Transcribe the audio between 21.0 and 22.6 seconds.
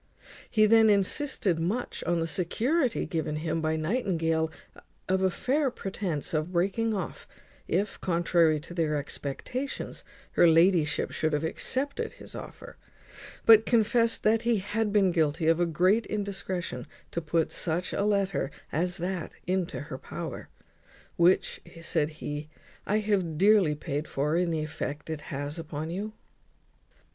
"which," said he,